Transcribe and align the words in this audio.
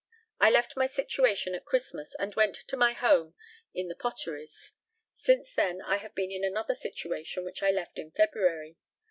I 0.39 0.49
left 0.49 0.75
my 0.75 0.87
situation 0.87 1.53
at 1.53 1.63
Christmas, 1.63 2.15
and 2.15 2.33
went 2.33 2.55
to 2.55 2.75
my 2.75 2.93
home 2.93 3.35
in 3.71 3.87
the 3.87 3.93
Potteries. 3.95 4.73
Since 5.11 5.53
then 5.53 5.79
I 5.83 5.97
have 5.97 6.15
been 6.15 6.31
in 6.31 6.43
another 6.43 6.73
situation, 6.73 7.45
which 7.45 7.61
I 7.61 7.69
left 7.69 7.99
in 7.99 8.09
February. 8.09 8.77